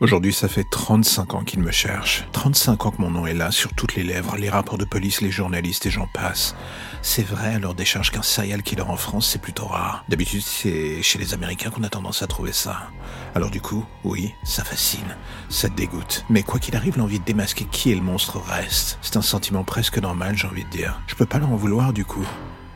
[0.00, 2.24] Aujourd'hui, ça fait 35 ans qu'il me cherche.
[2.30, 5.22] 35 ans que mon nom est là, sur toutes les lèvres, les rapports de police,
[5.22, 6.54] les journalistes et j'en passe.
[7.02, 10.04] C'est vrai alors des charges qu'un serial killer en France, c'est plutôt rare.
[10.08, 12.90] D'habitude, c'est chez les Américains qu'on a tendance à trouver ça.
[13.34, 15.16] Alors du coup, oui, ça fascine,
[15.48, 16.24] ça dégoûte.
[16.30, 19.00] Mais quoi qu'il arrive, l'envie de démasquer qui est le monstre reste.
[19.02, 21.00] C'est un sentiment presque normal, j'ai envie de dire.
[21.08, 22.26] Je peux pas leur en vouloir du coup.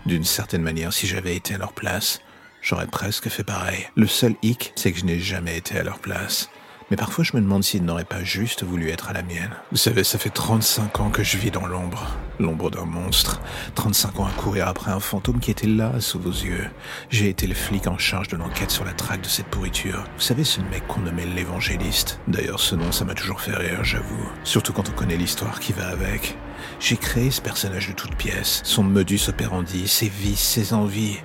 [0.06, 2.20] D'une certaine manière, si j'avais été à leur place,
[2.62, 3.86] j'aurais presque fait pareil.
[3.94, 6.50] Le seul hic, c'est que je n'ai jamais été à leur place.
[6.90, 9.50] Mais parfois je me demande s'il n'aurait pas juste voulu être à la mienne.
[9.70, 12.06] Vous savez, ça fait 35 ans que je vis dans l'ombre.
[12.38, 13.40] L'ombre d'un monstre.
[13.74, 16.66] 35 ans à courir après un fantôme qui était là, sous vos yeux.
[17.10, 20.04] J'ai été le flic en charge de l'enquête sur la traque de cette pourriture.
[20.16, 22.20] Vous savez, ce mec qu'on nommait l'évangéliste.
[22.28, 24.28] D'ailleurs, ce nom, ça m'a toujours fait rire, j'avoue.
[24.44, 26.36] Surtout quand on connaît l'histoire qui va avec.
[26.80, 28.60] J'ai créé ce personnage de toutes pièces.
[28.64, 31.18] Son modus operandi, ses vices, ses envies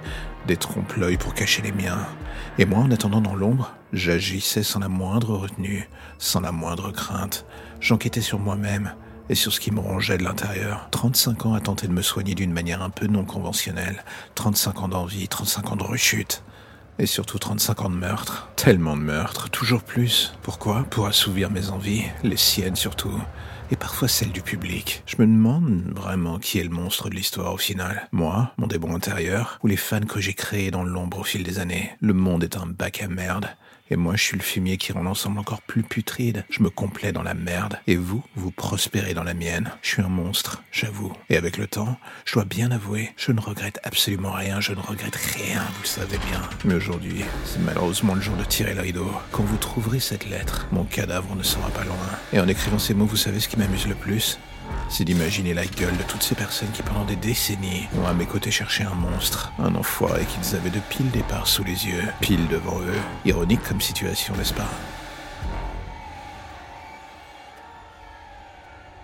[0.47, 2.07] des trompe-l'œil pour cacher les miens.
[2.57, 7.45] Et moi, en attendant dans l'ombre, j'agissais sans la moindre retenue, sans la moindre crainte.
[7.79, 8.93] J'enquêtais sur moi-même
[9.29, 10.87] et sur ce qui me rongeait de l'intérieur.
[10.91, 14.03] 35 ans à tenter de me soigner d'une manière un peu non conventionnelle.
[14.35, 16.43] 35 ans d'envie, 35 ans de rechute.
[16.99, 18.49] Et surtout 35 ans de meurtre.
[18.55, 20.33] Tellement de meurtres, toujours plus.
[20.41, 20.83] Pourquoi?
[20.89, 23.21] Pour assouvir mes envies, les siennes surtout
[23.71, 25.03] et parfois celle du public.
[25.05, 28.07] Je me demande vraiment qui est le monstre de l'histoire au final.
[28.11, 31.59] Moi, mon démon intérieur, ou les fans que j'ai créés dans l'ombre au fil des
[31.59, 31.91] années.
[31.99, 33.47] Le monde est un bac à merde.
[33.89, 36.45] Et moi, je suis le fumier qui rend l'ensemble encore plus putride.
[36.49, 37.79] Je me complais dans la merde.
[37.87, 39.71] Et vous, vous prospérez dans la mienne.
[39.81, 41.13] Je suis un monstre, j'avoue.
[41.29, 44.59] Et avec le temps, je dois bien avouer, je ne regrette absolument rien.
[44.59, 46.41] Je ne regrette rien, vous le savez bien.
[46.65, 49.09] Mais aujourd'hui, c'est malheureusement le jour de tirer le rideau.
[49.31, 51.95] Quand vous trouverez cette lettre, mon cadavre ne sera pas loin.
[52.33, 54.39] Et en écrivant ces mots, vous savez ce qui m'amuse le plus?
[54.89, 58.25] C'est d'imaginer la gueule de toutes ces personnes qui pendant des décennies ont à mes
[58.25, 62.47] côtés cherché un monstre, un enfoiré qu'ils avaient de pile départ sous les yeux, pile
[62.47, 62.99] devant eux.
[63.25, 64.69] Ironique comme situation, n'est-ce pas?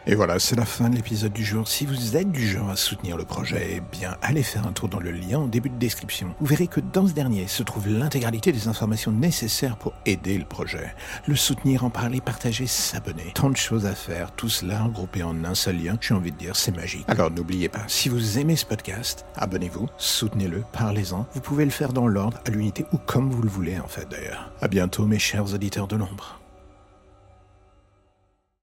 [0.05, 1.65] Et voilà, c'est la fin de l'épisode du jour.
[1.65, 4.89] Si vous êtes du genre à soutenir le projet, eh bien, allez faire un tour
[4.89, 6.35] dans le lien en début de description.
[6.41, 10.43] Vous verrez que dans ce dernier se trouve l'intégralité des informations nécessaires pour aider le
[10.43, 10.93] projet.
[11.25, 13.31] Le soutenir, en parler, partager, s'abonner.
[13.33, 15.97] Tant de choses à faire, tout cela regroupé en un seul lien.
[16.01, 17.05] J'ai envie de dire, c'est magique.
[17.07, 21.25] Alors n'oubliez pas, si vous aimez ce podcast, abonnez-vous, soutenez-le, parlez-en.
[21.33, 24.09] Vous pouvez le faire dans l'ordre, à l'unité ou comme vous le voulez en fait
[24.09, 24.51] d'ailleurs.
[24.61, 26.42] À bientôt mes chers auditeurs de l'ombre.